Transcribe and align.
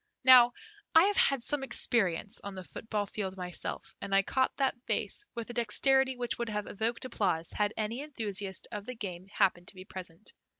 Now, 0.23 0.53
I 0.95 1.03
have 1.03 1.15
had 1.15 1.43
some 1.43 1.61
experience 1.61 2.41
on 2.43 2.55
the 2.55 2.63
football 2.63 3.05
field 3.05 3.37
myself, 3.37 3.93
and 4.01 4.15
I 4.15 4.23
caught 4.23 4.57
that 4.57 4.73
vase 4.87 5.27
with 5.35 5.51
a 5.51 5.53
dexterity 5.53 6.17
which 6.17 6.39
would 6.39 6.49
have 6.49 6.65
evoked 6.65 7.05
applause 7.05 7.51
had 7.51 7.71
any 7.77 8.01
enthusiast 8.01 8.67
of 8.71 8.87
the 8.87 8.95
game 8.95 9.27
happened 9.27 9.67
to 9.67 9.75
be 9.75 9.85
present. 9.85 10.33